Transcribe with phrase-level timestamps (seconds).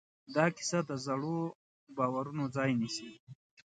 [0.35, 1.37] دا کیسه د زړو
[1.97, 3.09] باورونو ځای نيسي.